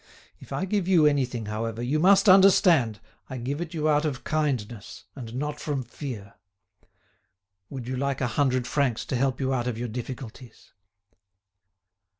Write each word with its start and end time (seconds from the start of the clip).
If 0.39 0.51
I 0.51 0.65
give 0.65 0.87
you 0.87 1.05
anything, 1.05 1.45
however, 1.45 1.79
you 1.83 1.99
must 1.99 2.27
understand 2.27 2.99
I 3.29 3.37
give 3.37 3.61
it 3.61 3.75
you 3.75 3.87
out 3.87 4.03
of 4.03 4.23
kindness, 4.23 5.05
and 5.15 5.35
not 5.35 5.59
from 5.59 5.83
fear. 5.83 6.33
Would 7.69 7.87
you 7.87 7.95
like 7.95 8.19
a 8.19 8.25
hundred 8.33 8.65
francs 8.65 9.05
to 9.05 9.15
help 9.15 9.39
you 9.39 9.53
out 9.53 9.67
of 9.67 9.77
your 9.77 9.89
difficulties?" 9.89 10.73